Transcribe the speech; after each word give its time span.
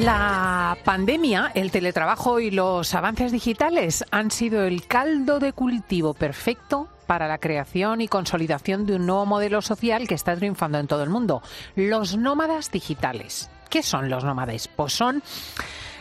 La 0.00 0.76
pandemia, 0.84 1.52
el 1.54 1.70
teletrabajo 1.70 2.38
y 2.38 2.50
los 2.50 2.94
avances 2.94 3.32
digitales 3.32 4.04
han 4.10 4.30
sido 4.30 4.64
el 4.64 4.86
caldo 4.86 5.38
de 5.38 5.54
cultivo 5.54 6.12
perfecto 6.12 6.88
para 7.06 7.28
la 7.28 7.38
creación 7.38 8.02
y 8.02 8.08
consolidación 8.08 8.84
de 8.84 8.96
un 8.96 9.06
nuevo 9.06 9.24
modelo 9.24 9.62
social 9.62 10.06
que 10.06 10.14
está 10.14 10.36
triunfando 10.36 10.78
en 10.78 10.86
todo 10.86 11.02
el 11.02 11.08
mundo, 11.08 11.42
los 11.76 12.18
nómadas 12.18 12.70
digitales. 12.70 13.48
¿Qué 13.70 13.82
son 13.82 14.10
los 14.10 14.22
nómadas? 14.22 14.68
Pues 14.68 14.92
son 14.92 15.22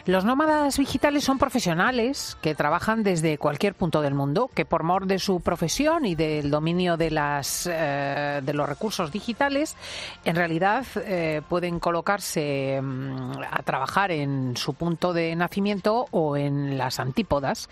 los 0.06 0.24
nómadas 0.24 0.78
digitales 0.78 1.24
son 1.24 1.40
profesionales 1.40 2.38
que 2.40 2.54
trabajan 2.54 3.02
desde 3.02 3.40
cualquier 3.40 3.74
punto 3.74 4.02
del 4.02 4.14
mundo, 4.14 4.52
que 4.54 4.64
por 4.64 4.84
mor 4.84 5.08
de 5.08 5.18
su 5.18 5.40
profesión 5.40 6.06
y 6.06 6.14
del 6.14 6.52
dominio 6.52 6.96
de, 6.96 7.10
las, 7.10 7.68
eh, 7.72 8.40
de 8.44 8.54
los 8.54 8.70
recursos 8.70 9.12
digitales, 9.12 9.76
en 10.24 10.36
realidad 10.36 10.86
eh, 10.98 11.42
pueden 11.50 11.80
colocarse 11.80 12.80
mm, 12.82 13.32
a 13.50 13.64
trabajar 13.64 14.12
en 14.12 14.56
su 14.56 14.76
punto 14.76 15.12
de 15.12 15.36
nacimiento 15.36 16.06
o 16.12 16.38
en 16.38 16.78
las 16.78 17.00
antípodas, 17.00 17.68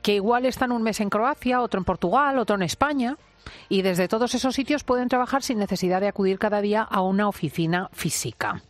que 0.00 0.14
igual 0.14 0.46
están 0.46 0.72
un 0.72 0.82
mes 0.82 1.00
en 1.00 1.10
Croacia, 1.10 1.60
otro 1.60 1.78
en 1.78 1.84
Portugal, 1.84 2.38
otro 2.38 2.56
en 2.56 2.62
España, 2.62 3.18
y 3.68 3.82
desde 3.82 4.08
todos 4.08 4.34
esos 4.34 4.54
sitios 4.54 4.84
pueden 4.84 5.10
trabajar 5.10 5.42
sin 5.42 5.58
necesidad 5.58 6.00
de 6.00 6.08
acudir 6.08 6.38
cada 6.38 6.62
día 6.62 6.80
a 6.82 7.02
una 7.02 7.28
oficina 7.28 7.90
física. 7.92 8.62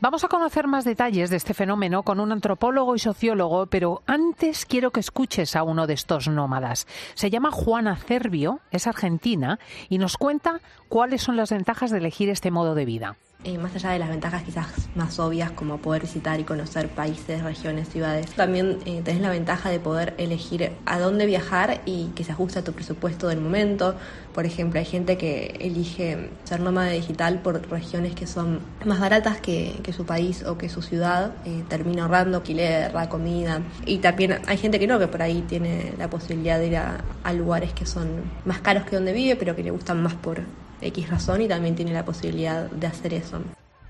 Vamos 0.00 0.24
a 0.24 0.28
conocer 0.28 0.66
más 0.66 0.84
detalles 0.84 1.30
de 1.30 1.36
este 1.36 1.54
fenómeno 1.54 2.02
con 2.02 2.20
un 2.20 2.32
antropólogo 2.32 2.94
y 2.94 2.98
sociólogo, 2.98 3.66
pero 3.66 4.02
antes 4.06 4.66
quiero 4.66 4.90
que 4.90 5.00
escuches 5.00 5.56
a 5.56 5.62
uno 5.62 5.86
de 5.86 5.94
estos 5.94 6.28
nómadas. 6.28 6.86
Se 7.14 7.30
llama 7.30 7.50
Juana 7.50 7.96
Cervio, 7.96 8.60
es 8.70 8.86
argentina 8.86 9.58
y 9.88 9.98
nos 9.98 10.16
cuenta 10.16 10.60
cuáles 10.88 11.22
son 11.22 11.36
las 11.36 11.50
ventajas 11.50 11.90
de 11.90 11.98
elegir 11.98 12.28
este 12.28 12.50
modo 12.50 12.74
de 12.74 12.84
vida. 12.84 13.16
Eh, 13.46 13.58
más 13.58 13.74
allá 13.76 13.90
de 13.90 13.98
las 13.98 14.08
ventajas 14.08 14.42
quizás 14.42 14.88
más 14.94 15.18
obvias 15.18 15.50
como 15.50 15.76
poder 15.76 16.00
visitar 16.00 16.40
y 16.40 16.44
conocer 16.44 16.88
países, 16.88 17.42
regiones, 17.42 17.90
ciudades, 17.90 18.30
también 18.30 18.78
eh, 18.86 19.02
tenés 19.04 19.20
la 19.20 19.28
ventaja 19.28 19.68
de 19.68 19.78
poder 19.78 20.14
elegir 20.16 20.72
a 20.86 20.98
dónde 20.98 21.26
viajar 21.26 21.82
y 21.84 22.06
que 22.14 22.24
se 22.24 22.32
ajuste 22.32 22.60
a 22.60 22.64
tu 22.64 22.72
presupuesto 22.72 23.28
del 23.28 23.42
momento. 23.42 23.96
Por 24.32 24.46
ejemplo, 24.46 24.80
hay 24.80 24.86
gente 24.86 25.18
que 25.18 25.58
elige 25.60 26.30
ser 26.44 26.60
nómada 26.60 26.88
digital 26.88 27.42
por 27.42 27.68
regiones 27.68 28.14
que 28.14 28.26
son 28.26 28.60
más 28.86 28.98
baratas 28.98 29.42
que, 29.42 29.74
su 29.94 30.06
país 30.06 30.42
o 30.44 30.56
que 30.56 30.70
su 30.70 30.80
ciudad, 30.80 31.34
eh, 31.44 31.64
termina 31.68 32.04
ahorrando 32.04 32.38
alquiler, 32.38 32.94
la 32.94 33.10
comida. 33.10 33.60
Y 33.84 33.98
también 33.98 34.40
hay 34.46 34.56
gente 34.56 34.78
que 34.78 34.86
no, 34.86 34.98
que 34.98 35.06
por 35.06 35.20
ahí 35.20 35.44
tiene 35.46 35.92
la 35.98 36.08
posibilidad 36.08 36.58
de 36.58 36.66
ir 36.68 36.76
a 36.78 37.32
lugares 37.34 37.74
que 37.74 37.84
son 37.84 38.22
más 38.46 38.60
caros 38.60 38.84
que 38.84 38.96
donde 38.96 39.12
vive, 39.12 39.36
pero 39.36 39.54
que 39.54 39.62
le 39.62 39.70
gustan 39.70 40.02
más 40.02 40.14
por 40.14 40.40
X 40.80 41.10
razón 41.10 41.42
y 41.42 41.48
también 41.48 41.74
tiene 41.74 41.92
la 41.92 42.04
posibilidad 42.04 42.70
de 42.70 42.86
hacer 42.86 43.14
eso. 43.14 43.40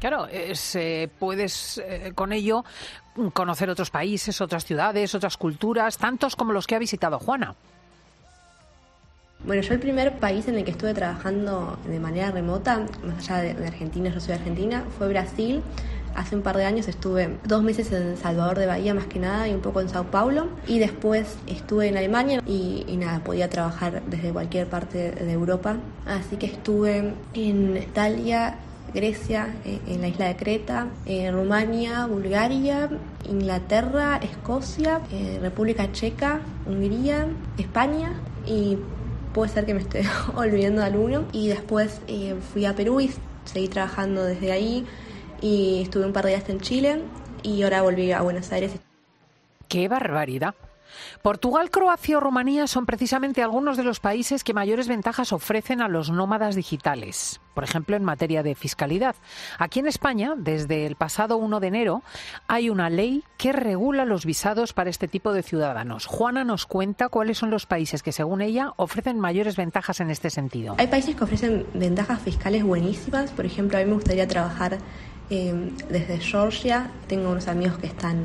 Claro, 0.00 0.28
puedes 1.18 1.78
eh, 1.78 2.12
con 2.14 2.32
ello 2.32 2.64
conocer 3.32 3.70
otros 3.70 3.90
países, 3.90 4.40
otras 4.40 4.64
ciudades, 4.64 5.14
otras 5.14 5.36
culturas, 5.36 5.96
tantos 5.96 6.36
como 6.36 6.52
los 6.52 6.66
que 6.66 6.74
ha 6.74 6.78
visitado 6.78 7.18
Juana. 7.18 7.54
Bueno, 9.46 9.60
yo 9.60 9.74
el 9.74 9.80
primer 9.80 10.18
país 10.18 10.48
en 10.48 10.56
el 10.56 10.64
que 10.64 10.70
estuve 10.70 10.94
trabajando 10.94 11.78
de 11.86 12.00
manera 12.00 12.30
remota, 12.30 12.86
más 13.04 13.30
allá 13.30 13.54
de, 13.54 13.66
Argentina, 13.66 14.10
yo 14.10 14.20
soy 14.20 14.34
argentina, 14.34 14.84
fue 14.96 15.08
Brasil. 15.08 15.62
Hace 16.14 16.36
un 16.36 16.42
par 16.42 16.56
de 16.56 16.64
años 16.64 16.86
estuve 16.88 17.38
dos 17.44 17.62
meses 17.62 17.90
en 17.92 18.16
Salvador 18.16 18.58
de 18.58 18.66
Bahía 18.66 18.94
más 18.94 19.06
que 19.06 19.18
nada 19.18 19.48
y 19.48 19.54
un 19.54 19.60
poco 19.60 19.80
en 19.80 19.88
Sao 19.88 20.04
Paulo. 20.04 20.48
Y 20.66 20.78
después 20.78 21.36
estuve 21.46 21.88
en 21.88 21.96
Alemania 21.96 22.42
y, 22.46 22.84
nada, 22.96 23.18
podía 23.20 23.50
trabajar 23.50 24.02
desde 24.06 24.30
cualquier 24.30 24.68
parte 24.68 25.10
de 25.10 25.32
Europa. 25.32 25.76
Así 26.06 26.36
que 26.36 26.46
estuve 26.46 27.14
en 27.34 27.76
Italia, 27.76 28.56
Grecia, 28.94 29.56
eh, 29.64 29.80
en 29.88 30.00
la 30.00 30.08
isla 30.08 30.28
de 30.28 30.36
Creta, 30.36 30.86
en 31.04 31.34
Rumania, 31.34 32.06
Bulgaria, 32.06 32.88
Inglaterra, 33.28 34.20
Escocia, 34.22 35.00
República 35.40 35.90
Checa, 35.90 36.40
Hungría, 36.66 37.26
España 37.58 38.12
y 38.46 38.78
puede 39.32 39.50
ser 39.50 39.66
que 39.66 39.74
me 39.74 39.80
esté 39.80 40.04
olvidando 40.36 40.80
de 40.80 40.86
alguno. 40.86 41.24
Y 41.32 41.48
después 41.48 42.00
eh, 42.06 42.36
fui 42.52 42.64
a 42.64 42.74
Perú 42.74 43.00
y 43.00 43.10
seguí 43.44 43.68
trabajando 43.68 44.24
desde 44.24 44.52
ahí 44.52 44.86
y 45.40 45.82
estuve 45.82 46.06
un 46.06 46.12
par 46.12 46.24
de 46.24 46.30
días 46.30 46.48
en 46.48 46.60
Chile 46.60 47.02
y 47.42 47.62
ahora 47.62 47.82
volví 47.82 48.12
a 48.12 48.22
Buenos 48.22 48.50
Aires. 48.52 48.72
¡Qué 49.68 49.88
barbaridad! 49.88 50.54
Portugal, 51.22 51.70
Croacia 51.70 52.18
o 52.18 52.20
Rumanía 52.20 52.66
son 52.66 52.86
precisamente 52.86 53.42
algunos 53.42 53.76
de 53.76 53.82
los 53.82 54.00
países 54.00 54.44
que 54.44 54.54
mayores 54.54 54.88
ventajas 54.88 55.32
ofrecen 55.32 55.80
a 55.80 55.88
los 55.88 56.10
nómadas 56.10 56.54
digitales, 56.54 57.40
por 57.54 57.64
ejemplo 57.64 57.96
en 57.96 58.04
materia 58.04 58.42
de 58.42 58.54
fiscalidad. 58.54 59.16
Aquí 59.58 59.80
en 59.80 59.86
España, 59.86 60.34
desde 60.36 60.86
el 60.86 60.96
pasado 60.96 61.36
1 61.36 61.60
de 61.60 61.66
enero, 61.66 62.02
hay 62.46 62.70
una 62.70 62.90
ley 62.90 63.24
que 63.36 63.52
regula 63.52 64.04
los 64.04 64.24
visados 64.24 64.72
para 64.72 64.90
este 64.90 65.08
tipo 65.08 65.32
de 65.32 65.42
ciudadanos. 65.42 66.06
Juana 66.06 66.44
nos 66.44 66.66
cuenta 66.66 67.08
cuáles 67.08 67.38
son 67.38 67.50
los 67.50 67.66
países 67.66 68.02
que, 68.02 68.12
según 68.12 68.40
ella, 68.40 68.72
ofrecen 68.76 69.18
mayores 69.18 69.56
ventajas 69.56 70.00
en 70.00 70.10
este 70.10 70.30
sentido. 70.30 70.74
Hay 70.78 70.88
países 70.88 71.16
que 71.16 71.24
ofrecen 71.24 71.66
ventajas 71.74 72.20
fiscales 72.20 72.62
buenísimas. 72.64 73.30
Por 73.30 73.46
ejemplo, 73.46 73.78
a 73.78 73.80
mí 73.80 73.86
me 73.86 73.94
gustaría 73.94 74.26
trabajar 74.28 74.78
eh, 75.30 75.70
desde 75.88 76.18
Georgia. 76.18 76.90
Tengo 77.06 77.30
unos 77.30 77.48
amigos 77.48 77.78
que 77.78 77.86
están 77.86 78.24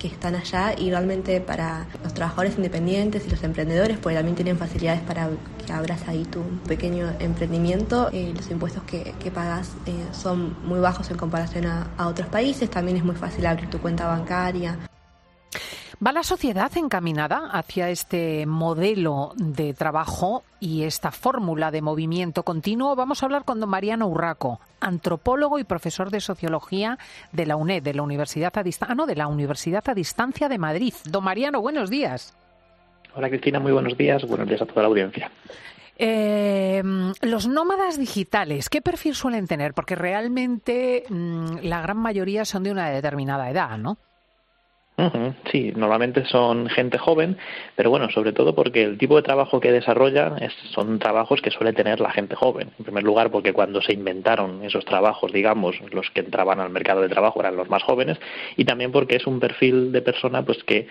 que 0.00 0.08
están 0.08 0.34
allá 0.34 0.74
y 0.76 0.88
realmente 0.88 1.42
para 1.42 1.86
los 2.02 2.14
trabajadores 2.14 2.56
independientes 2.56 3.26
y 3.26 3.30
los 3.30 3.42
emprendedores, 3.44 3.98
pues 3.98 4.16
también 4.16 4.34
tienen 4.34 4.56
facilidades 4.56 5.02
para 5.02 5.28
que 5.66 5.72
abras 5.72 6.08
ahí 6.08 6.24
tu 6.24 6.42
pequeño 6.66 7.12
emprendimiento. 7.20 8.08
Eh, 8.12 8.32
los 8.34 8.50
impuestos 8.50 8.82
que, 8.84 9.14
que 9.22 9.30
pagas 9.30 9.72
eh, 9.84 9.92
son 10.12 10.56
muy 10.64 10.80
bajos 10.80 11.10
en 11.10 11.18
comparación 11.18 11.66
a 11.66 12.06
otros 12.06 12.28
países, 12.28 12.70
también 12.70 12.96
es 12.96 13.04
muy 13.04 13.14
fácil 13.14 13.44
abrir 13.44 13.68
tu 13.68 13.78
cuenta 13.78 14.06
bancaria. 14.06 14.89
¿Va 16.04 16.12
la 16.12 16.22
sociedad 16.22 16.74
encaminada 16.78 17.50
hacia 17.52 17.90
este 17.90 18.46
modelo 18.46 19.34
de 19.36 19.74
trabajo 19.74 20.44
y 20.58 20.84
esta 20.84 21.10
fórmula 21.10 21.70
de 21.70 21.82
movimiento 21.82 22.42
continuo? 22.42 22.96
Vamos 22.96 23.22
a 23.22 23.26
hablar 23.26 23.44
con 23.44 23.60
don 23.60 23.68
Mariano 23.68 24.08
Urraco, 24.08 24.60
antropólogo 24.80 25.58
y 25.58 25.64
profesor 25.64 26.10
de 26.10 26.20
sociología 26.20 26.96
de 27.32 27.44
la 27.44 27.56
UNED, 27.56 27.82
de 27.82 27.92
la 27.92 28.00
Universidad 28.00 28.50
a 28.56 28.62
Distancia, 28.62 28.92
ah, 28.92 28.94
no, 28.94 29.04
de 29.04 29.14
la 29.14 29.26
Universidad 29.26 29.86
a 29.90 29.94
Distancia 29.94 30.48
de 30.48 30.56
Madrid. 30.56 30.94
Don 31.04 31.22
Mariano, 31.22 31.60
buenos 31.60 31.90
días. 31.90 32.34
Hola 33.14 33.28
Cristina, 33.28 33.60
muy 33.60 33.72
buenos 33.72 33.94
días. 33.98 34.26
Buenos 34.26 34.48
días 34.48 34.62
a 34.62 34.64
toda 34.64 34.80
la 34.80 34.88
audiencia. 34.88 35.30
Eh, 35.98 36.82
los 37.20 37.46
nómadas 37.46 37.98
digitales, 37.98 38.70
¿qué 38.70 38.80
perfil 38.80 39.14
suelen 39.14 39.46
tener? 39.46 39.74
Porque 39.74 39.96
realmente 39.96 41.04
mm, 41.10 41.58
la 41.60 41.82
gran 41.82 41.98
mayoría 41.98 42.46
son 42.46 42.62
de 42.62 42.70
una 42.70 42.88
determinada 42.88 43.50
edad, 43.50 43.76
¿no? 43.76 43.98
Sí, 45.50 45.72
normalmente 45.74 46.24
son 46.26 46.68
gente 46.68 46.98
joven, 46.98 47.36
pero 47.76 47.90
bueno, 47.90 48.10
sobre 48.10 48.32
todo 48.32 48.54
porque 48.54 48.82
el 48.82 48.98
tipo 48.98 49.16
de 49.16 49.22
trabajo 49.22 49.60
que 49.60 49.72
desarrollan 49.72 50.42
es, 50.42 50.52
son 50.72 50.98
trabajos 50.98 51.40
que 51.40 51.50
suele 51.50 51.72
tener 51.72 52.00
la 52.00 52.10
gente 52.10 52.34
joven. 52.34 52.70
En 52.78 52.84
primer 52.84 53.04
lugar, 53.04 53.30
porque 53.30 53.52
cuando 53.52 53.80
se 53.80 53.92
inventaron 53.92 54.64
esos 54.64 54.84
trabajos, 54.84 55.32
digamos, 55.32 55.76
los 55.92 56.10
que 56.10 56.20
entraban 56.20 56.60
al 56.60 56.70
mercado 56.70 57.02
de 57.02 57.08
trabajo 57.08 57.40
eran 57.40 57.56
los 57.56 57.68
más 57.68 57.82
jóvenes, 57.82 58.18
y 58.56 58.64
también 58.64 58.92
porque 58.92 59.16
es 59.16 59.26
un 59.26 59.40
perfil 59.40 59.92
de 59.92 60.02
persona 60.02 60.42
pues 60.44 60.62
que 60.64 60.86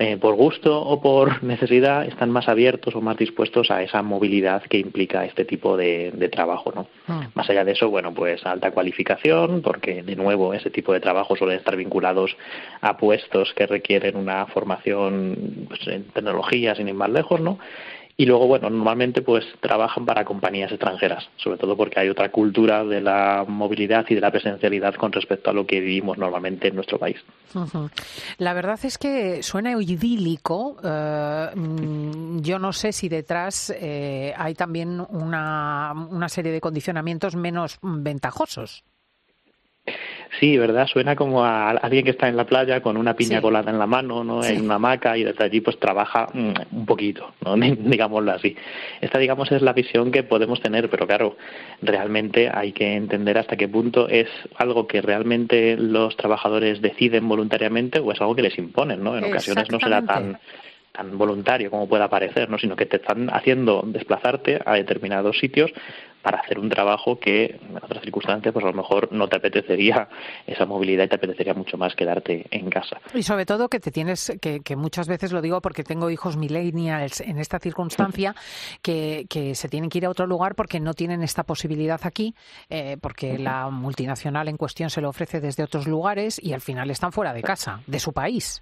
eh, 0.00 0.16
por 0.16 0.36
gusto 0.36 0.80
o 0.80 1.00
por 1.00 1.42
necesidad 1.42 2.06
están 2.06 2.30
más 2.30 2.48
abiertos 2.48 2.94
o 2.94 3.00
más 3.00 3.16
dispuestos 3.16 3.68
a 3.72 3.82
esa 3.82 4.00
movilidad 4.00 4.62
que 4.62 4.78
implica 4.78 5.24
este 5.24 5.44
tipo 5.44 5.76
de, 5.76 6.12
trabajo, 6.30 6.72
¿no? 6.72 6.86
Ah. 7.08 7.28
Más 7.34 7.50
allá 7.50 7.64
de 7.64 7.72
eso, 7.72 7.90
bueno, 7.90 8.14
pues 8.14 8.46
alta 8.46 8.70
cualificación, 8.70 9.60
porque 9.60 10.04
de 10.04 10.14
nuevo 10.14 10.54
ese 10.54 10.70
tipo 10.70 10.92
de 10.92 11.00
trabajo 11.00 11.34
suelen 11.34 11.58
estar 11.58 11.74
vinculados 11.74 12.36
a 12.80 12.96
puestos 12.96 13.37
que 13.54 13.66
requieren 13.66 14.16
una 14.16 14.46
formación 14.46 15.66
pues, 15.68 15.86
en 15.88 16.04
tecnología, 16.04 16.74
sin 16.74 16.88
ir 16.88 16.94
más 16.94 17.10
lejos, 17.10 17.40
¿no? 17.40 17.58
Y 18.20 18.26
luego, 18.26 18.48
bueno, 18.48 18.68
normalmente 18.68 19.22
pues 19.22 19.46
trabajan 19.60 20.04
para 20.04 20.24
compañías 20.24 20.72
extranjeras, 20.72 21.28
sobre 21.36 21.56
todo 21.56 21.76
porque 21.76 22.00
hay 22.00 22.08
otra 22.08 22.32
cultura 22.32 22.82
de 22.82 23.00
la 23.00 23.44
movilidad 23.46 24.04
y 24.08 24.16
de 24.16 24.20
la 24.20 24.32
presencialidad 24.32 24.96
con 24.96 25.12
respecto 25.12 25.50
a 25.50 25.52
lo 25.52 25.64
que 25.64 25.78
vivimos 25.78 26.18
normalmente 26.18 26.66
en 26.66 26.74
nuestro 26.74 26.98
país. 26.98 27.18
La 28.38 28.54
verdad 28.54 28.80
es 28.82 28.98
que 28.98 29.40
suena 29.44 29.70
idílico. 29.70 30.78
Eh, 30.82 31.50
yo 32.40 32.58
no 32.58 32.72
sé 32.72 32.92
si 32.92 33.08
detrás 33.08 33.72
eh, 33.80 34.34
hay 34.36 34.54
también 34.54 35.00
una, 35.10 35.92
una 36.10 36.28
serie 36.28 36.50
de 36.50 36.60
condicionamientos 36.60 37.36
menos 37.36 37.78
ventajosos. 37.82 38.82
Sí, 40.38 40.56
¿verdad? 40.58 40.86
Suena 40.86 41.16
como 41.16 41.44
a 41.44 41.70
alguien 41.70 42.04
que 42.04 42.10
está 42.10 42.28
en 42.28 42.36
la 42.36 42.44
playa 42.44 42.80
con 42.80 42.96
una 42.96 43.14
piña 43.14 43.40
colada 43.40 43.70
en 43.70 43.78
la 43.78 43.86
mano, 43.86 44.22
¿no? 44.24 44.44
En 44.44 44.62
una 44.64 44.76
hamaca 44.76 45.16
y 45.16 45.24
desde 45.24 45.44
allí 45.44 45.60
pues 45.60 45.78
trabaja 45.78 46.26
mm, 46.32 46.52
un 46.72 46.86
poquito, 46.86 47.32
¿no? 47.44 47.56
Digámoslo 47.56 48.32
así. 48.32 48.56
Esta, 49.00 49.18
digamos, 49.18 49.50
es 49.52 49.62
la 49.62 49.72
visión 49.72 50.12
que 50.12 50.22
podemos 50.22 50.60
tener, 50.60 50.90
pero 50.90 51.06
claro, 51.06 51.36
realmente 51.82 52.50
hay 52.52 52.72
que 52.72 52.94
entender 52.94 53.38
hasta 53.38 53.56
qué 53.56 53.68
punto 53.68 54.08
es 54.08 54.28
algo 54.56 54.86
que 54.86 55.00
realmente 55.00 55.76
los 55.76 56.16
trabajadores 56.16 56.80
deciden 56.82 57.28
voluntariamente 57.28 57.98
o 57.98 58.12
es 58.12 58.20
algo 58.20 58.36
que 58.36 58.42
les 58.42 58.58
imponen, 58.58 59.02
¿no? 59.02 59.16
En 59.16 59.24
ocasiones 59.24 59.70
no 59.70 59.80
será 59.80 60.02
tan 60.02 60.38
tan 60.98 61.16
voluntario 61.16 61.70
como 61.70 61.88
pueda 61.88 62.08
parecer, 62.08 62.50
¿no? 62.50 62.58
sino 62.58 62.74
que 62.74 62.86
te 62.86 62.96
están 62.96 63.30
haciendo 63.30 63.82
desplazarte 63.86 64.60
a 64.64 64.74
determinados 64.74 65.38
sitios 65.38 65.70
para 66.22 66.38
hacer 66.38 66.58
un 66.58 66.68
trabajo 66.68 67.20
que 67.20 67.60
en 67.62 67.76
otras 67.76 68.02
circunstancias 68.02 68.52
pues 68.52 68.64
a 68.64 68.68
lo 68.68 68.74
mejor 68.74 69.12
no 69.12 69.28
te 69.28 69.36
apetecería 69.36 70.08
esa 70.46 70.66
movilidad 70.66 71.04
y 71.04 71.08
te 71.08 71.14
apetecería 71.14 71.54
mucho 71.54 71.78
más 71.78 71.94
quedarte 71.94 72.46
en 72.50 72.68
casa. 72.68 73.00
Y 73.14 73.22
sobre 73.22 73.46
todo 73.46 73.68
que 73.68 73.78
te 73.78 73.92
tienes, 73.92 74.32
que, 74.42 74.60
que 74.60 74.74
muchas 74.74 75.06
veces 75.06 75.30
lo 75.30 75.40
digo 75.40 75.60
porque 75.60 75.84
tengo 75.84 76.10
hijos 76.10 76.36
millennials 76.36 77.20
en 77.20 77.38
esta 77.38 77.60
circunstancia, 77.60 78.34
que, 78.82 79.26
que, 79.30 79.54
se 79.54 79.68
tienen 79.68 79.88
que 79.88 79.98
ir 79.98 80.06
a 80.06 80.10
otro 80.10 80.26
lugar 80.26 80.56
porque 80.56 80.80
no 80.80 80.94
tienen 80.94 81.22
esta 81.22 81.44
posibilidad 81.44 82.00
aquí, 82.02 82.34
eh, 82.68 82.96
porque 83.00 83.38
la 83.38 83.70
multinacional 83.70 84.48
en 84.48 84.56
cuestión 84.56 84.90
se 84.90 85.00
lo 85.00 85.10
ofrece 85.10 85.40
desde 85.40 85.62
otros 85.62 85.86
lugares 85.86 86.40
y 86.42 86.52
al 86.54 86.60
final 86.60 86.90
están 86.90 87.12
fuera 87.12 87.32
de 87.32 87.42
casa, 87.42 87.82
de 87.86 88.00
su 88.00 88.12
país. 88.12 88.60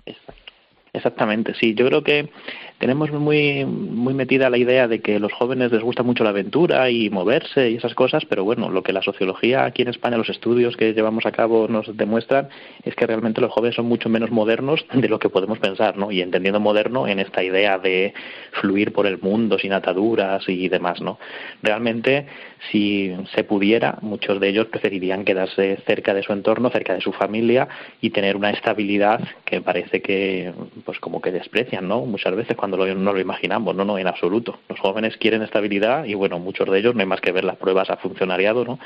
Exactamente, 0.96 1.52
sí. 1.54 1.74
Yo 1.74 1.86
creo 1.86 2.02
que 2.02 2.30
tenemos 2.78 3.10
muy, 3.10 3.66
muy 3.66 4.14
metida 4.14 4.48
la 4.48 4.56
idea 4.56 4.88
de 4.88 5.00
que 5.00 5.18
los 5.18 5.30
jóvenes 5.30 5.70
les 5.70 5.82
gusta 5.82 6.02
mucho 6.02 6.24
la 6.24 6.30
aventura 6.30 6.88
y 6.88 7.10
moverse 7.10 7.70
y 7.70 7.76
esas 7.76 7.94
cosas, 7.94 8.24
pero 8.24 8.44
bueno, 8.44 8.70
lo 8.70 8.82
que 8.82 8.94
la 8.94 9.02
sociología 9.02 9.66
aquí 9.66 9.82
en 9.82 9.88
España, 9.88 10.16
los 10.16 10.30
estudios 10.30 10.74
que 10.76 10.94
llevamos 10.94 11.26
a 11.26 11.32
cabo 11.32 11.68
nos 11.68 11.94
demuestran 11.96 12.48
es 12.82 12.94
que 12.94 13.06
realmente 13.06 13.42
los 13.42 13.52
jóvenes 13.52 13.76
son 13.76 13.86
mucho 13.86 14.08
menos 14.08 14.30
modernos 14.30 14.86
de 14.92 15.08
lo 15.08 15.18
que 15.18 15.28
podemos 15.28 15.58
pensar, 15.58 15.98
¿no? 15.98 16.10
Y 16.10 16.22
entendiendo 16.22 16.60
moderno 16.60 17.06
en 17.06 17.18
esta 17.18 17.42
idea 17.42 17.78
de 17.78 18.14
fluir 18.52 18.94
por 18.94 19.06
el 19.06 19.18
mundo 19.18 19.58
sin 19.58 19.74
ataduras 19.74 20.48
y 20.48 20.68
demás, 20.68 21.02
¿no? 21.02 21.18
Realmente, 21.62 22.26
si 22.70 23.14
se 23.34 23.44
pudiera, 23.44 23.98
muchos 24.00 24.40
de 24.40 24.48
ellos 24.48 24.68
preferirían 24.68 25.26
quedarse 25.26 25.76
cerca 25.86 26.14
de 26.14 26.22
su 26.22 26.32
entorno, 26.32 26.70
cerca 26.70 26.94
de 26.94 27.02
su 27.02 27.12
familia 27.12 27.68
y 28.00 28.10
tener 28.10 28.34
una 28.34 28.50
estabilidad 28.50 29.20
que 29.44 29.60
parece 29.60 30.00
que, 30.00 30.52
pues 30.86 31.00
como 31.00 31.20
que 31.20 31.32
desprecian, 31.32 31.88
¿no? 31.88 32.06
Muchas 32.06 32.34
veces 32.36 32.56
cuando 32.56 32.76
no 32.76 33.12
lo 33.12 33.20
imaginamos, 33.20 33.74
no, 33.74 33.84
no, 33.84 33.98
en 33.98 34.06
absoluto. 34.06 34.60
Los 34.68 34.78
jóvenes 34.78 35.16
quieren 35.16 35.42
estabilidad 35.42 36.04
y 36.04 36.14
bueno, 36.14 36.38
muchos 36.38 36.70
de 36.70 36.78
ellos, 36.78 36.94
no 36.94 37.00
hay 37.00 37.06
más 37.06 37.20
que 37.20 37.32
ver 37.32 37.44
las 37.44 37.56
pruebas 37.56 37.90
a 37.90 37.96
funcionariado, 37.96 38.64
¿no? 38.64 38.78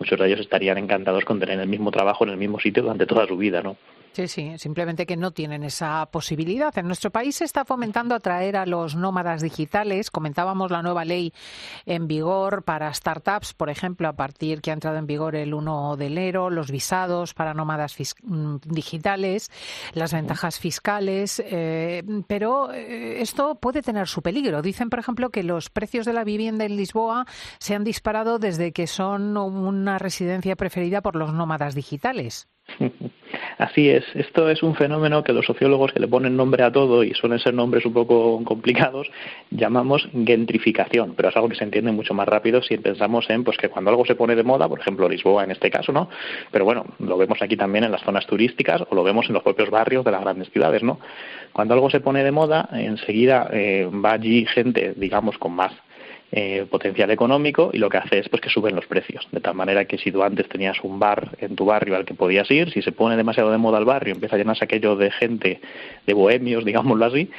Muchos 0.00 0.18
de 0.18 0.26
ellos 0.26 0.40
estarían 0.40 0.76
encantados 0.78 1.24
con 1.24 1.38
tener 1.38 1.60
el 1.60 1.68
mismo 1.68 1.92
trabajo 1.92 2.24
en 2.24 2.30
el 2.30 2.36
mismo 2.36 2.58
sitio 2.58 2.82
durante 2.82 3.06
toda 3.06 3.26
su 3.26 3.36
vida, 3.36 3.62
¿no? 3.62 3.76
Sí, 4.14 4.28
sí, 4.28 4.52
simplemente 4.58 5.06
que 5.06 5.16
no 5.16 5.32
tienen 5.32 5.64
esa 5.64 6.06
posibilidad. 6.06 6.78
En 6.78 6.86
nuestro 6.86 7.10
país 7.10 7.34
se 7.34 7.44
está 7.44 7.64
fomentando 7.64 8.14
atraer 8.14 8.56
a 8.56 8.64
los 8.64 8.94
nómadas 8.94 9.42
digitales. 9.42 10.12
Comentábamos 10.12 10.70
la 10.70 10.82
nueva 10.82 11.04
ley 11.04 11.32
en 11.84 12.06
vigor 12.06 12.62
para 12.62 12.94
startups, 12.94 13.54
por 13.54 13.70
ejemplo, 13.70 14.06
a 14.06 14.12
partir 14.12 14.60
que 14.60 14.70
ha 14.70 14.74
entrado 14.74 14.98
en 14.98 15.08
vigor 15.08 15.34
el 15.34 15.52
1 15.52 15.96
de 15.96 16.06
enero, 16.06 16.48
los 16.48 16.70
visados 16.70 17.34
para 17.34 17.54
nómadas 17.54 17.96
mm, 18.22 18.58
digitales, 18.66 19.50
las 19.94 20.12
ventajas 20.12 20.60
fiscales, 20.60 21.42
eh, 21.44 22.04
pero 22.28 22.72
eh, 22.72 23.20
esto 23.20 23.56
puede 23.56 23.82
tener 23.82 24.06
su 24.06 24.22
peligro. 24.22 24.62
Dicen, 24.62 24.90
por 24.90 25.00
ejemplo, 25.00 25.30
que 25.30 25.42
los 25.42 25.70
precios 25.70 26.06
de 26.06 26.12
la 26.12 26.22
vivienda 26.22 26.64
en 26.64 26.76
Lisboa 26.76 27.26
se 27.58 27.74
han 27.74 27.82
disparado 27.82 28.38
desde 28.38 28.70
que 28.70 28.86
son 28.86 29.36
una 29.36 29.98
residencia 29.98 30.54
preferida 30.54 31.02
por 31.02 31.16
los 31.16 31.32
nómadas 31.32 31.74
digitales. 31.74 32.46
Así 33.58 33.88
es, 33.88 34.04
esto 34.14 34.48
es 34.48 34.62
un 34.62 34.74
fenómeno 34.74 35.22
que 35.22 35.32
los 35.32 35.46
sociólogos 35.46 35.92
que 35.92 36.00
le 36.00 36.08
ponen 36.08 36.36
nombre 36.36 36.62
a 36.62 36.72
todo 36.72 37.04
y 37.04 37.14
suelen 37.14 37.38
ser 37.38 37.54
nombres 37.54 37.84
un 37.84 37.92
poco 37.92 38.42
complicados, 38.44 39.10
llamamos 39.50 40.08
gentrificación, 40.12 41.14
pero 41.16 41.28
es 41.28 41.36
algo 41.36 41.48
que 41.48 41.56
se 41.56 41.64
entiende 41.64 41.92
mucho 41.92 42.14
más 42.14 42.26
rápido 42.26 42.62
si 42.62 42.76
pensamos 42.78 43.28
en 43.30 43.44
pues 43.44 43.56
que 43.56 43.68
cuando 43.68 43.90
algo 43.90 44.04
se 44.04 44.14
pone 44.14 44.34
de 44.34 44.42
moda, 44.42 44.68
por 44.68 44.80
ejemplo 44.80 45.08
Lisboa 45.08 45.44
en 45.44 45.50
este 45.50 45.70
caso, 45.70 45.92
¿no? 45.92 46.08
Pero 46.50 46.64
bueno, 46.64 46.84
lo 46.98 47.16
vemos 47.16 47.40
aquí 47.42 47.56
también 47.56 47.84
en 47.84 47.92
las 47.92 48.02
zonas 48.02 48.26
turísticas 48.26 48.82
o 48.88 48.94
lo 48.94 49.04
vemos 49.04 49.26
en 49.28 49.34
los 49.34 49.42
propios 49.42 49.70
barrios 49.70 50.04
de 50.04 50.10
las 50.10 50.20
grandes 50.20 50.50
ciudades, 50.50 50.82
¿no? 50.82 50.98
Cuando 51.52 51.74
algo 51.74 51.90
se 51.90 52.00
pone 52.00 52.24
de 52.24 52.32
moda, 52.32 52.68
enseguida 52.72 53.48
eh, 53.52 53.88
va 54.04 54.12
allí 54.12 54.46
gente, 54.46 54.94
digamos, 54.96 55.38
con 55.38 55.52
más 55.52 55.72
eh, 56.32 56.66
potencial 56.70 57.10
económico 57.10 57.70
y 57.72 57.78
lo 57.78 57.88
que 57.88 57.98
hace 57.98 58.18
es 58.18 58.28
pues 58.28 58.42
que 58.42 58.48
suben 58.48 58.74
los 58.74 58.86
precios. 58.86 59.26
De 59.30 59.40
tal 59.40 59.54
manera 59.54 59.84
que 59.84 59.98
si 59.98 60.10
tú 60.10 60.22
antes 60.22 60.48
tenías 60.48 60.76
un 60.82 60.98
bar 60.98 61.36
en 61.38 61.54
tu 61.54 61.64
barrio 61.64 61.96
al 61.96 62.04
que 62.04 62.14
podías 62.14 62.50
ir 62.50 62.70
si 62.72 62.82
se 62.82 62.92
pone 62.92 63.16
demasiado 63.16 63.50
de 63.50 63.58
moda 63.58 63.78
el 63.78 63.84
barrio 63.84 64.14
empieza 64.14 64.36
a 64.36 64.38
llenarse 64.38 64.64
aquello 64.64 64.96
de 64.96 65.10
gente 65.10 65.60
de 66.06 66.14
bohemios 66.14 66.64
digámoslo 66.64 67.04
así 67.04 67.30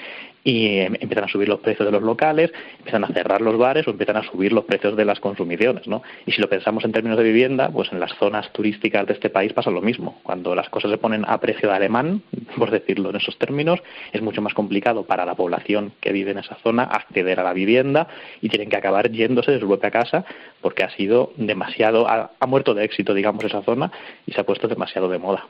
y 0.45 0.77
em, 0.77 0.93
empiezan 0.99 1.25
a 1.25 1.27
subir 1.27 1.49
los 1.49 1.59
precios 1.59 1.85
de 1.85 1.91
los 1.91 2.03
locales, 2.03 2.53
empiezan 2.77 3.03
a 3.03 3.07
cerrar 3.07 3.41
los 3.41 3.57
bares 3.57 3.85
o 3.87 3.91
empiezan 3.91 4.17
a 4.17 4.23
subir 4.23 4.53
los 4.53 4.63
precios 4.63 4.95
de 4.95 5.03
las 5.03 5.19
consumiciones, 5.19 5.87
¿no? 5.87 6.03
Y 6.25 6.31
si 6.31 6.39
lo 6.39 6.47
pensamos 6.47 6.85
en 6.85 6.91
términos 6.91 7.17
de 7.17 7.23
vivienda, 7.23 7.69
pues 7.69 7.91
en 7.91 7.99
las 7.99 8.13
zonas 8.13 8.53
turísticas 8.53 9.07
de 9.07 9.13
este 9.13 9.31
país 9.31 9.51
pasa 9.53 9.71
lo 9.71 9.81
mismo. 9.81 10.19
Cuando 10.21 10.53
las 10.53 10.69
cosas 10.69 10.91
se 10.91 10.99
ponen 10.99 11.25
a 11.27 11.39
precio 11.39 11.67
de 11.67 11.75
alemán, 11.75 12.21
por 12.57 12.69
decirlo 12.69 13.09
en 13.09 13.15
esos 13.15 13.37
términos, 13.39 13.79
es 14.13 14.21
mucho 14.21 14.41
más 14.41 14.53
complicado 14.53 15.03
para 15.03 15.25
la 15.25 15.33
población 15.33 15.93
que 15.99 16.13
vive 16.13 16.31
en 16.31 16.37
esa 16.37 16.55
zona 16.63 16.83
acceder 16.83 17.39
a 17.39 17.43
la 17.43 17.53
vivienda 17.53 18.07
y 18.39 18.49
tienen 18.49 18.69
que 18.69 18.77
acabar 18.77 19.09
yéndose 19.09 19.51
de 19.51 19.59
su 19.59 19.67
propia 19.67 19.89
casa 19.89 20.25
porque 20.61 20.83
ha 20.83 20.91
sido 20.91 21.33
demasiado, 21.37 22.07
ha, 22.07 22.31
ha 22.39 22.45
muerto 22.45 22.75
de 22.75 22.83
éxito, 22.83 23.15
digamos, 23.15 23.43
esa 23.43 23.63
zona 23.63 23.91
y 24.27 24.31
se 24.33 24.41
ha 24.41 24.43
puesto 24.43 24.67
demasiado 24.67 25.09
de 25.09 25.17
moda. 25.17 25.47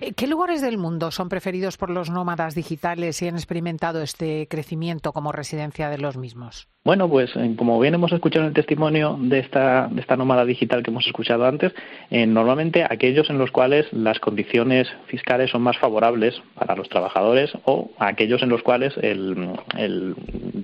Eh, 0.00 0.12
¿Qué 0.14 0.26
lugares 0.26 0.60
del 0.60 0.78
mundo 0.78 1.10
son 1.10 1.28
preferidos 1.28 1.76
por 1.76 1.90
los 1.90 2.10
nómadas 2.10 2.54
digitales 2.54 3.20
y 3.22 3.28
han 3.28 3.36
experimentado 3.36 4.02
este 4.02 4.46
crecimiento 4.48 5.12
como 5.12 5.32
residencia 5.32 5.88
de 5.88 5.98
los 5.98 6.16
mismos? 6.16 6.68
Bueno, 6.84 7.08
pues 7.08 7.30
eh, 7.34 7.54
como 7.56 7.80
bien 7.80 7.94
hemos 7.94 8.12
escuchado 8.12 8.44
en 8.44 8.48
el 8.48 8.54
testimonio 8.54 9.16
de 9.20 9.40
esta, 9.40 9.88
de 9.90 10.00
esta 10.00 10.16
nómada 10.16 10.44
digital 10.44 10.82
que 10.82 10.90
hemos 10.90 11.06
escuchado 11.06 11.44
antes, 11.46 11.72
eh, 12.10 12.26
normalmente 12.26 12.84
aquellos 12.88 13.28
en 13.30 13.38
los 13.38 13.50
cuales 13.50 13.86
las 13.92 14.20
condiciones 14.20 14.88
fiscales 15.06 15.50
son 15.50 15.62
más 15.62 15.78
favorables 15.78 16.40
para 16.54 16.76
los 16.76 16.88
trabajadores 16.88 17.50
o 17.64 17.90
aquellos 17.98 18.42
en 18.42 18.50
los 18.50 18.62
cuales 18.62 18.94
el, 18.98 19.50
el 19.76 20.14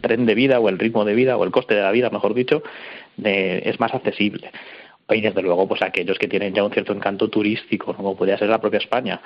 tren 0.01 0.27
de 0.27 0.35
vida 0.35 0.61
o 0.61 0.69
el 0.69 0.79
ritmo 0.79 1.05
de 1.05 1.15
vida 1.15 1.37
o 1.37 1.45
el 1.45 1.51
coste 1.51 1.75
de 1.75 1.83
la 1.83 1.91
vida, 1.91 2.11
mejor 2.11 2.35
dicho, 2.35 2.63
es 3.23 3.79
más 3.79 3.93
accesible 3.93 4.51
y 5.15 5.21
desde 5.21 5.43
luego 5.43 5.67
pues 5.67 5.83
aquellos 5.83 6.19
que 6.19 6.29
tienen 6.29 6.55
ya 6.55 6.65
un 6.65 6.73
cierto 6.73 6.93
encanto 6.93 7.29
turístico, 7.29 7.95
como 7.95 8.17
podría 8.17 8.39
ser 8.39 8.49
la 8.49 8.61
propia 8.61 8.79
España, 8.79 9.21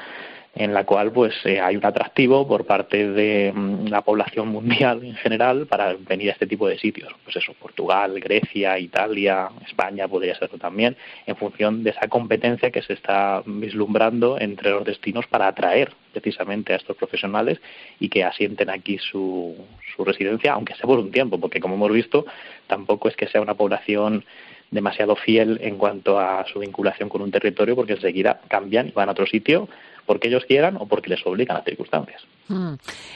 en 0.57 0.73
la 0.73 0.85
cual 0.85 1.13
pues 1.13 1.35
eh, 1.45 1.61
hay 1.61 1.77
un 1.77 1.85
atractivo 1.85 2.49
por 2.49 2.65
parte 2.65 3.11
de 3.11 3.53
mm, 3.55 3.89
la 3.89 4.01
población 4.01 4.49
mundial 4.49 5.05
en 5.05 5.15
general 5.17 5.67
para 5.67 5.95
venir 5.95 6.31
a 6.31 6.33
este 6.33 6.47
tipo 6.47 6.67
de 6.67 6.79
sitios. 6.79 7.13
Pues 7.25 7.37
eso, 7.37 7.55
Portugal, 7.61 8.19
Grecia, 8.19 8.79
Italia, 8.79 9.51
España 9.67 10.09
podría 10.09 10.35
ser 10.35 10.49
también, 10.59 10.97
en 11.27 11.37
función 11.37 11.85
de 11.85 11.91
esa 11.91 12.09
competencia 12.09 12.71
que 12.71 12.83
se 12.83 12.95
está 12.95 13.43
vislumbrando 13.45 14.41
entre 14.41 14.71
los 14.71 14.85
destinos 14.85 15.27
para 15.27 15.49
atraer 15.49 15.93
precisamente 16.13 16.73
a 16.73 16.77
estos 16.77 16.97
profesionales 16.97 17.61
y 18.01 18.09
que 18.09 18.25
asienten 18.25 18.71
aquí 18.71 18.97
su, 18.99 19.55
su 19.95 20.05
residencia, 20.05 20.55
aunque 20.55 20.75
sea 20.75 20.87
por 20.87 20.99
un 20.99 21.11
tiempo, 21.11 21.39
porque 21.39 21.61
como 21.61 21.75
hemos 21.75 21.93
visto, 21.93 22.25
tampoco 22.67 23.09
es 23.09 23.17
que 23.17 23.29
sea 23.29 23.43
una 23.43 23.55
población 23.55 24.25
demasiado 24.71 25.17
fiel 25.17 25.59
en 25.63 25.77
cuanto 25.77 26.19
a 26.19 26.45
su 26.53 26.59
vinculación 26.59 27.09
con 27.09 27.23
un 27.23 27.31
territorio 27.31 27.77
porque 27.77 27.95
enseguida 27.95 28.41
cambian 28.49 28.89
y 28.89 28.93
van 28.93 29.09
a 29.09 29.13
otro 29.13 29.27
sitio 29.27 29.69
porque 30.07 30.29
ellos 30.29 30.45
quieran 30.47 30.77
o 30.77 30.87
porque 30.87 31.11
les 31.11 31.27
obligan 31.27 31.57
las 31.57 31.65
circunstancias. 31.65 32.23
Mm. 32.49 32.75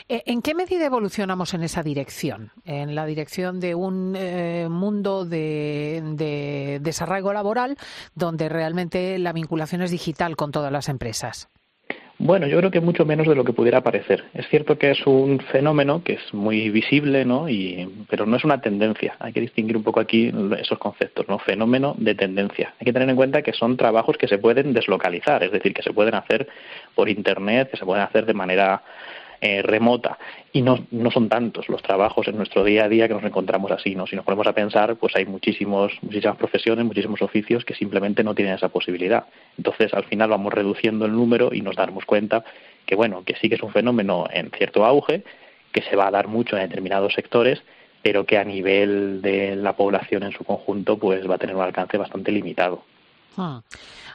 Eh, 0.08 0.22
¿En 0.26 0.42
qué 0.42 0.54
medida 0.54 0.84
evolucionamos 0.84 1.54
en 1.54 1.62
esa 1.62 1.82
dirección? 1.82 2.50
En 2.64 2.94
la 2.94 3.06
dirección 3.06 3.60
de 3.60 3.74
un 3.74 4.14
eh, 4.16 4.68
mundo 4.68 5.24
de, 5.24 6.02
de 6.14 6.78
desarraigo 6.80 7.32
laboral 7.32 7.76
donde 8.14 8.48
realmente 8.48 9.18
la 9.18 9.32
vinculación 9.32 9.82
es 9.82 9.90
digital 9.90 10.36
con 10.36 10.50
todas 10.50 10.72
las 10.72 10.88
empresas. 10.88 11.48
Bueno, 12.22 12.46
yo 12.46 12.58
creo 12.58 12.70
que 12.70 12.82
mucho 12.82 13.06
menos 13.06 13.26
de 13.26 13.34
lo 13.34 13.44
que 13.44 13.54
pudiera 13.54 13.80
parecer. 13.80 14.24
Es 14.34 14.46
cierto 14.48 14.76
que 14.76 14.90
es 14.90 15.06
un 15.06 15.40
fenómeno 15.40 16.04
que 16.04 16.12
es 16.12 16.34
muy 16.34 16.68
visible, 16.68 17.24
¿no? 17.24 17.48
Y, 17.48 17.88
pero 18.10 18.26
no 18.26 18.36
es 18.36 18.44
una 18.44 18.60
tendencia. 18.60 19.16
Hay 19.20 19.32
que 19.32 19.40
distinguir 19.40 19.74
un 19.74 19.82
poco 19.82 20.00
aquí 20.00 20.30
esos 20.58 20.78
conceptos, 20.78 21.26
¿no? 21.30 21.38
Fenómeno 21.38 21.94
de 21.96 22.14
tendencia. 22.14 22.74
Hay 22.78 22.84
que 22.84 22.92
tener 22.92 23.08
en 23.08 23.16
cuenta 23.16 23.40
que 23.40 23.54
son 23.54 23.78
trabajos 23.78 24.18
que 24.18 24.28
se 24.28 24.36
pueden 24.36 24.74
deslocalizar, 24.74 25.42
es 25.44 25.50
decir, 25.50 25.72
que 25.72 25.80
se 25.82 25.94
pueden 25.94 26.14
hacer 26.14 26.46
por 26.94 27.08
Internet, 27.08 27.70
que 27.70 27.78
se 27.78 27.86
pueden 27.86 28.04
hacer 28.04 28.26
de 28.26 28.34
manera 28.34 28.82
eh, 29.40 29.62
remota 29.62 30.18
y 30.52 30.60
no, 30.60 30.86
no 30.90 31.10
son 31.10 31.28
tantos 31.28 31.68
los 31.68 31.82
trabajos 31.82 32.28
en 32.28 32.36
nuestro 32.36 32.62
día 32.62 32.84
a 32.84 32.88
día 32.88 33.08
que 33.08 33.14
nos 33.14 33.24
encontramos 33.24 33.70
así, 33.70 33.94
¿no? 33.94 34.06
Si 34.06 34.14
nos 34.14 34.24
ponemos 34.24 34.46
a 34.46 34.52
pensar, 34.52 34.96
pues 34.96 35.16
hay 35.16 35.24
muchísimos, 35.24 35.92
muchísimas 36.02 36.36
profesiones, 36.36 36.84
muchísimos 36.84 37.22
oficios 37.22 37.64
que 37.64 37.74
simplemente 37.74 38.22
no 38.22 38.34
tienen 38.34 38.54
esa 38.54 38.68
posibilidad. 38.68 39.24
Entonces, 39.56 39.94
al 39.94 40.04
final 40.04 40.28
vamos 40.28 40.52
reduciendo 40.52 41.06
el 41.06 41.12
número 41.12 41.54
y 41.54 41.62
nos 41.62 41.76
damos 41.76 42.04
cuenta 42.04 42.44
que, 42.84 42.94
bueno, 42.94 43.24
que 43.24 43.34
sí 43.36 43.48
que 43.48 43.54
es 43.54 43.62
un 43.62 43.72
fenómeno 43.72 44.26
en 44.30 44.50
cierto 44.50 44.84
auge, 44.84 45.22
que 45.72 45.82
se 45.82 45.96
va 45.96 46.08
a 46.08 46.10
dar 46.10 46.28
mucho 46.28 46.56
en 46.56 46.68
determinados 46.68 47.14
sectores, 47.14 47.62
pero 48.02 48.26
que 48.26 48.36
a 48.36 48.44
nivel 48.44 49.22
de 49.22 49.56
la 49.56 49.74
población 49.74 50.22
en 50.22 50.32
su 50.32 50.44
conjunto, 50.44 50.98
pues 50.98 51.28
va 51.28 51.36
a 51.36 51.38
tener 51.38 51.56
un 51.56 51.62
alcance 51.62 51.96
bastante 51.96 52.32
limitado. 52.32 52.82
Ah. 53.36 53.62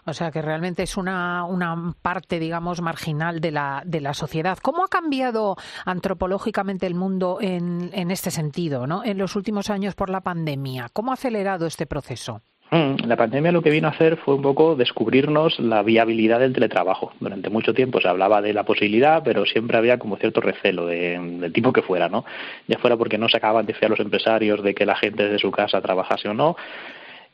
O 0.06 0.14
sea 0.14 0.32
que 0.32 0.42
realmente 0.42 0.84
es 0.84 0.98
una, 0.98 1.46
una 1.46 1.94
parte, 2.02 2.40
digamos, 2.40 2.82
marginal 2.82 3.40
de 3.40 3.52
la, 3.52 3.82
de 3.86 4.02
la 4.02 4.14
sociedad. 4.14 4.58
¿Cómo 4.62 4.84
ha 4.84 4.88
cambiado 4.88 5.56
antropológicamente 5.86 6.86
el 6.86 6.96
mundo 6.96 7.40
en, 7.42 7.90
en 7.94 8.12
este 8.12 8.32
sentido, 8.32 8.88
¿no? 8.88 9.04
en 9.04 9.18
los 9.18 9.36
últimos 9.36 9.70
años 9.70 9.96
por 9.96 10.10
la 10.10 10.22
pandemia? 10.22 10.90
¿Cómo 10.94 11.12
ha 11.12 11.16
acelerado 11.16 11.66
este 11.66 11.86
proceso? 11.86 12.42
Mm, 12.72 13.06
la 13.06 13.16
pandemia 13.16 13.52
lo 13.52 13.62
que 13.62 13.70
vino 13.70 13.88
a 13.88 13.92
hacer 13.92 14.18
fue 14.18 14.34
un 14.34 14.42
poco 14.42 14.76
descubrirnos 14.76 15.60
la 15.60 15.84
viabilidad 15.84 16.40
del 16.40 16.54
teletrabajo. 16.54 17.14
Durante 17.20 17.50
mucho 17.50 17.74
tiempo 17.74 18.02
se 18.02 18.08
hablaba 18.08 18.42
de 18.42 18.54
la 18.54 18.64
posibilidad, 18.64 19.22
pero 19.24 19.46
siempre 19.46 19.78
había 19.78 20.00
como 20.00 20.18
cierto 20.18 20.42
recelo 20.42 20.88
de, 20.88 21.20
del 21.40 21.54
tipo 21.54 21.72
que 21.72 21.84
fuera, 21.84 22.10
¿no? 22.10 22.26
Ya 22.68 22.80
fuera 22.80 22.98
porque 22.98 23.20
no 23.20 23.30
se 23.30 23.38
acababan 23.38 23.68
de 23.68 23.76
fiar 23.76 23.92
los 23.92 24.00
empresarios 24.00 24.64
de 24.64 24.74
que 24.74 24.86
la 24.86 24.96
gente 24.96 25.24
desde 25.24 25.40
su 25.40 25.52
casa 25.52 25.80
trabajase 25.80 26.28
o 26.28 26.34
no, 26.34 26.56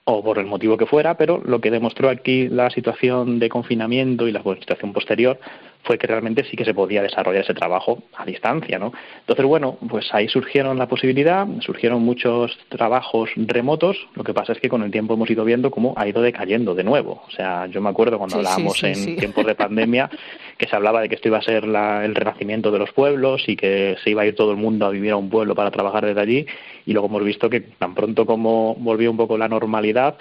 o 0.03 0.23
por 0.23 0.39
el 0.39 0.45
motivo 0.45 0.77
que 0.77 0.85
fuera, 0.85 1.15
pero 1.15 1.41
lo 1.45 1.61
que 1.61 1.71
demostró 1.71 2.09
aquí 2.09 2.47
la 2.47 2.69
situación 2.69 3.39
de 3.39 3.49
confinamiento 3.49 4.27
y 4.27 4.31
la 4.31 4.41
situación 4.41 4.93
posterior 4.93 5.39
fue 5.83 5.97
que 5.97 6.07
realmente 6.07 6.43
sí 6.43 6.55
que 6.55 6.65
se 6.65 6.73
podía 6.73 7.01
desarrollar 7.01 7.43
ese 7.43 7.53
trabajo 7.53 8.03
a 8.15 8.25
distancia, 8.25 8.77
¿no? 8.79 8.93
Entonces, 9.19 9.45
bueno, 9.45 9.77
pues 9.89 10.13
ahí 10.13 10.27
surgieron 10.27 10.77
la 10.77 10.87
posibilidad, 10.87 11.47
surgieron 11.61 12.01
muchos 12.03 12.57
trabajos 12.69 13.29
remotos, 13.35 13.97
lo 14.15 14.23
que 14.23 14.33
pasa 14.33 14.53
es 14.53 14.59
que 14.59 14.69
con 14.69 14.83
el 14.83 14.91
tiempo 14.91 15.13
hemos 15.13 15.29
ido 15.29 15.43
viendo 15.43 15.71
cómo 15.71 15.93
ha 15.97 16.07
ido 16.07 16.21
decayendo 16.21 16.75
de 16.75 16.83
nuevo. 16.83 17.23
O 17.27 17.31
sea, 17.31 17.67
yo 17.67 17.81
me 17.81 17.89
acuerdo 17.89 18.17
cuando 18.17 18.37
hablábamos 18.37 18.83
en 18.83 19.15
tiempos 19.17 19.45
de 19.45 19.55
pandemia 19.55 20.09
que 20.57 20.67
se 20.67 20.75
hablaba 20.75 21.01
de 21.01 21.09
que 21.09 21.15
esto 21.15 21.27
iba 21.27 21.39
a 21.39 21.41
ser 21.41 21.63
el 21.63 22.15
renacimiento 22.15 22.71
de 22.71 22.79
los 22.79 22.91
pueblos 22.91 23.43
y 23.47 23.55
que 23.55 23.95
se 24.03 24.11
iba 24.11 24.21
a 24.21 24.25
ir 24.25 24.35
todo 24.35 24.51
el 24.51 24.57
mundo 24.57 24.85
a 24.85 24.89
vivir 24.89 25.11
a 25.11 25.17
un 25.17 25.29
pueblo 25.29 25.55
para 25.55 25.71
trabajar 25.71 26.05
desde 26.05 26.21
allí 26.21 26.45
y 26.85 26.93
luego 26.93 27.07
hemos 27.07 27.23
visto 27.23 27.49
que 27.49 27.61
tan 27.61 27.95
pronto 27.95 28.25
como 28.25 28.75
volvió 28.75 29.11
un 29.11 29.17
poco 29.17 29.37
la 29.37 29.47
normalidad, 29.47 30.17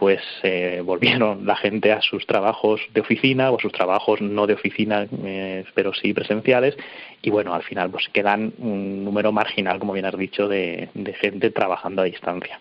pues 0.00 0.22
eh, 0.42 0.82
volvieron 0.82 1.44
la 1.44 1.54
gente 1.54 1.92
a 1.92 2.00
sus 2.00 2.26
trabajos 2.26 2.80
de 2.94 3.02
oficina 3.02 3.50
o 3.50 3.58
a 3.58 3.60
sus 3.60 3.70
trabajos 3.70 4.22
no 4.22 4.46
de 4.46 4.54
oficina, 4.54 5.06
eh, 5.24 5.64
pero 5.74 5.92
sí 5.92 6.14
presenciales, 6.14 6.74
y 7.20 7.28
bueno, 7.28 7.54
al 7.54 7.62
final 7.62 7.90
pues 7.90 8.08
quedan 8.08 8.54
un 8.58 9.04
número 9.04 9.30
marginal, 9.30 9.78
como 9.78 9.92
bien 9.92 10.06
has 10.06 10.16
dicho, 10.16 10.48
de 10.48 10.88
gente 11.20 11.50
trabajando 11.50 12.00
a 12.00 12.06
distancia. 12.06 12.58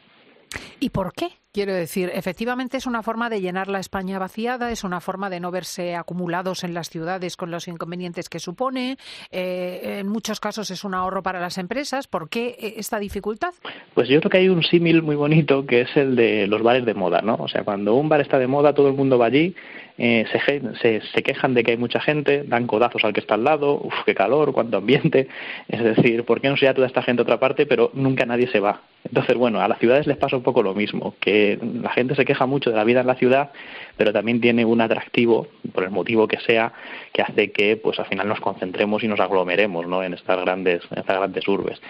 ¿Y 0.80 0.90
por 0.90 1.14
qué? 1.14 1.30
Quiero 1.52 1.74
decir, 1.74 2.12
efectivamente 2.14 2.78
es 2.78 2.86
una 2.86 3.02
forma 3.02 3.28
de 3.28 3.42
llenar 3.42 3.70
la 3.70 3.80
España 3.80 4.20
vaciada, 4.20 4.70
es 4.70 4.84
una 4.84 5.02
forma 5.02 5.32
de 5.32 5.40
no 5.40 5.50
verse 5.50 5.96
acumulados 5.96 6.64
en 6.64 6.76
las 6.76 6.92
ciudades 6.92 7.36
con 7.36 7.50
los 7.50 7.68
inconvenientes 7.68 8.30
que 8.30 8.38
supone. 8.38 8.98
Eh, 9.32 9.98
en 10.00 10.08
muchos 10.08 10.40
casos 10.40 10.70
es 10.70 10.84
un 10.84 10.94
ahorro 10.94 11.24
para 11.24 11.40
las 11.40 11.58
empresas. 11.58 12.08
¿Por 12.08 12.30
qué 12.30 12.50
eh, 12.60 12.74
esta 12.78 13.00
dificultad? 13.00 13.56
Pues 13.96 14.08
yo 14.08 14.20
creo 14.20 14.30
que 14.30 14.38
hay 14.38 14.50
un 14.50 14.62
símil 14.62 15.02
muy 15.02 15.16
bonito 15.16 15.66
que 15.66 15.82
es 15.82 15.98
el 15.98 16.16
de 16.16 16.46
los 16.46 16.62
bares 16.62 16.86
de 16.86 16.94
moda, 16.94 17.24
¿no? 17.24 17.34
O 17.40 17.48
sea, 17.48 17.64
cuando 17.64 17.96
un 17.96 18.10
bar 18.10 18.22
está 18.22 18.38
de 18.38 18.46
moda, 18.46 18.76
todo 18.76 18.88
el 18.88 18.94
mundo 18.94 19.18
va 19.18 19.26
allí, 19.26 19.56
eh, 19.98 20.26
se, 20.32 21.02
se, 21.02 21.24
quejan 21.24 21.54
de 21.54 21.64
que 21.64 21.72
hay 21.72 21.78
mucha 21.78 22.00
gente, 22.00 22.44
dan 22.44 22.68
codazos 22.68 23.04
al 23.04 23.12
que 23.12 23.20
está 23.20 23.34
al 23.34 23.44
lado, 23.44 23.82
uff, 23.84 23.94
qué 24.06 24.16
calor, 24.16 24.54
cuánto 24.54 24.78
ambiente. 24.78 25.28
Es 25.68 25.84
decir, 25.84 26.24
¿por 26.24 26.40
qué 26.40 26.50
no 26.50 26.56
se 26.56 26.68
va 26.68 26.74
toda 26.74 26.88
esta 26.88 27.02
gente 27.02 27.22
a 27.22 27.24
otra 27.24 27.40
parte, 27.40 27.66
pero 27.66 27.92
nunca 27.94 28.26
nadie 28.26 28.48
se 28.48 28.62
va? 28.62 28.82
Entonces, 29.04 29.36
bueno, 29.36 29.60
a 29.60 29.68
las 29.68 29.80
ciudades 29.80 30.08
les 30.08 30.18
pasa 30.18 30.38
un 30.38 30.44
poco 30.44 30.64
lo 30.64 30.74
mismo, 30.74 31.16
que 31.20 31.39
la 31.62 31.90
gente 31.92 32.16
se 32.16 32.26
queja 32.26 32.46
mucho 32.46 32.70
de 32.70 32.76
la 32.76 32.84
vida 32.84 33.02
en 33.02 33.08
la 33.08 33.16
ciudad, 33.16 33.52
pero 33.98 34.14
también 34.14 34.42
tiene 34.42 34.66
un 34.66 34.82
atractivo, 34.82 35.48
por 35.74 35.84
el 35.84 35.92
motivo 35.92 36.28
que 36.28 36.40
sea, 36.40 36.74
que 37.14 37.22
hace 37.22 37.52
que 37.52 37.78
pues 37.78 38.00
al 38.00 38.06
final 38.06 38.28
nos 38.28 38.40
concentremos 38.40 39.04
y 39.04 39.08
nos 39.08 39.20
aglomeremos 39.20 39.88
¿no? 39.88 40.04
en 40.04 40.14
estas 40.14 40.40
grandes, 40.42 40.82
en 40.92 41.00
estas 41.00 41.18
grandes 41.18 41.48
urbes 41.48 41.82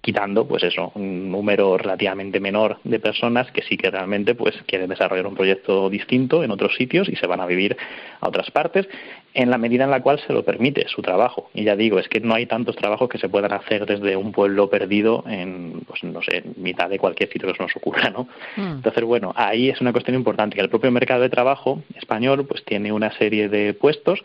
quitando 0.00 0.48
pues 0.48 0.62
eso 0.62 0.92
un 0.94 1.30
número 1.30 1.76
relativamente 1.76 2.40
menor 2.40 2.78
de 2.84 2.98
personas 2.98 3.50
que 3.52 3.62
sí 3.62 3.76
que 3.76 3.90
realmente 3.90 4.34
pues 4.34 4.54
quieren 4.66 4.88
desarrollar 4.88 5.26
un 5.26 5.34
proyecto 5.34 5.90
distinto 5.90 6.42
en 6.42 6.50
otros 6.50 6.74
sitios 6.76 7.08
y 7.08 7.16
se 7.16 7.26
van 7.26 7.40
a 7.40 7.46
vivir 7.46 7.76
a 8.20 8.28
otras 8.28 8.50
partes 8.50 8.88
en 9.34 9.50
la 9.50 9.58
medida 9.58 9.84
en 9.84 9.90
la 9.90 10.02
cual 10.02 10.18
se 10.26 10.32
lo 10.32 10.44
permite 10.44 10.88
su 10.88 11.02
trabajo 11.02 11.50
y 11.54 11.64
ya 11.64 11.76
digo 11.76 11.98
es 11.98 12.08
que 12.08 12.20
no 12.20 12.34
hay 12.34 12.46
tantos 12.46 12.76
trabajos 12.76 13.08
que 13.08 13.18
se 13.18 13.28
puedan 13.28 13.52
hacer 13.52 13.84
desde 13.86 14.16
un 14.16 14.32
pueblo 14.32 14.70
perdido 14.70 15.24
en 15.28 15.82
pues 15.86 16.02
no 16.02 16.22
sé 16.22 16.44
mitad 16.56 16.88
de 16.88 16.98
cualquier 16.98 17.30
sitio 17.30 17.48
que 17.48 17.56
se 17.56 17.62
nos 17.62 17.76
ocurra 17.76 18.10
no 18.10 18.26
mm. 18.56 18.76
entonces 18.76 19.04
bueno 19.04 19.32
ahí 19.36 19.68
es 19.68 19.80
una 19.80 19.92
cuestión 19.92 20.16
importante 20.16 20.56
que 20.56 20.62
el 20.62 20.70
propio 20.70 20.90
mercado 20.90 21.22
de 21.22 21.28
trabajo 21.28 21.82
español 21.96 22.46
pues 22.46 22.64
tiene 22.64 22.90
una 22.92 23.12
serie 23.18 23.48
de 23.48 23.74
puestos 23.74 24.20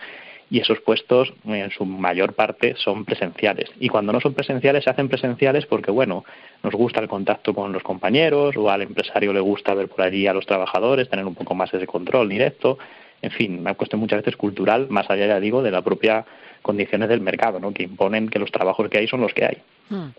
y 0.50 0.60
esos 0.60 0.80
puestos 0.82 1.34
en 1.46 1.72
su 1.72 1.86
mayor 1.86 2.34
parte 2.34 2.76
son 2.78 3.06
presenciales. 3.06 3.70
Y 3.80 3.90
cuando 3.90 4.14
no 4.14 4.20
son 4.20 4.34
presenciales, 4.34 4.84
se 4.84 4.90
hacen 4.90 5.10
presenciales 5.10 5.66
porque, 5.66 5.92
bueno, 5.92 6.24
nos 6.64 6.74
gusta 6.74 7.00
el 7.00 7.08
contacto 7.08 7.54
con 7.54 7.72
los 7.72 7.84
compañeros 7.84 8.56
o 8.58 8.70
al 8.70 8.84
empresario 8.84 9.34
le 9.34 9.40
gusta 9.40 9.74
ver 9.74 9.88
por 9.88 10.02
allí 10.02 10.28
a 10.28 10.34
los 10.34 10.46
trabajadores, 10.46 11.10
tener 11.10 11.26
un 11.26 11.36
poco 11.36 11.56
más 11.56 11.74
ese 11.74 11.88
control 11.88 12.30
directo. 12.30 12.78
En 13.22 13.32
fin, 13.32 13.60
una 13.60 13.74
cuestión 13.74 14.00
muchas 14.00 14.20
veces 14.20 14.36
cultural, 14.36 14.88
más 14.90 15.10
allá, 15.10 15.28
ya 15.28 15.40
digo, 15.40 15.64
de 15.64 15.72
la 15.72 15.82
propia 15.82 16.26
condiciones 16.62 17.08
del 17.10 17.22
mercado, 17.22 17.60
¿no? 17.60 17.72
que 17.72 17.84
imponen 17.84 18.28
que 18.28 18.40
los 18.40 18.52
trabajos 18.52 18.90
que 18.90 18.98
hay 18.98 19.08
son 19.08 19.22
los 19.22 19.34
que 19.34 19.46
hay. 19.46 19.58
Hmm. 19.90 20.10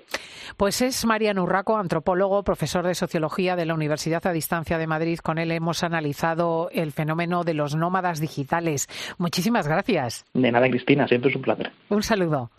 Pues 0.57 0.81
es 0.81 1.05
Mariano 1.05 1.43
Urraco, 1.43 1.77
antropólogo, 1.77 2.43
profesor 2.45 2.87
de 2.87 2.95
sociología 2.95 3.57
de 3.57 3.67
la 3.67 3.75
Universidad 3.75 4.25
a 4.27 4.33
Distancia 4.33 4.79
de 4.79 4.87
Madrid. 4.87 5.19
Con 5.19 5.39
él 5.39 5.51
hemos 5.51 5.83
analizado 5.83 6.71
el 6.73 6.93
fenómeno 6.93 7.43
de 7.43 7.55
los 7.55 7.75
nómadas 7.75 8.21
digitales. 8.21 8.89
Muchísimas 9.19 9.67
gracias. 9.67 10.25
De 10.33 10.53
nada, 10.53 10.69
Cristina, 10.71 11.09
siempre 11.09 11.31
es 11.31 11.37
un 11.37 11.43
placer. 11.43 11.73
Un 11.89 12.03
saludo. 12.03 12.51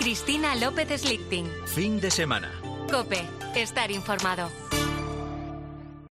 Cristina 0.00 0.56
López 0.56 0.88
Slichting. 1.02 1.46
Fin 1.66 2.00
de 2.00 2.10
semana. 2.10 2.50
Cope, 2.90 3.20
estar 3.54 3.90
informado. 3.90 4.48